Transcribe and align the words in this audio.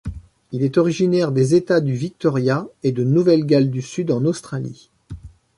Il 0.51 0.63
est 0.63 0.79
originaire 0.79 1.31
des 1.31 1.53
États 1.53 1.79
du 1.79 1.93
Victoria 1.93 2.65
et 2.81 2.91
de 2.91 3.03
Nouvelle-Galles 3.03 3.69
du 3.69 3.83
Sud 3.83 4.09
en 4.11 4.25
Australie. 4.25 4.89